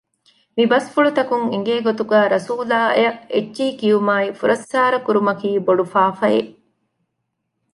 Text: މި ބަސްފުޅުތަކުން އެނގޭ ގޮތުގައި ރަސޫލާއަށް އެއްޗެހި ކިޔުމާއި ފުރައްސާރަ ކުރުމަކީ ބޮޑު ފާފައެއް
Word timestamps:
މި 0.55 0.63
ބަސްފުޅުތަކުން 0.71 1.45
އެނގޭ 1.51 1.73
ގޮތުގައި 1.87 2.27
ރަސޫލާއަށް 2.33 3.19
އެއްޗެހި 3.33 3.71
ކިޔުމާއި 3.79 4.27
ފުރައްސާރަ 4.39 4.97
ކުރުމަކީ 5.05 5.49
ބޮޑު 5.65 5.83
ފާފައެއް 5.93 6.51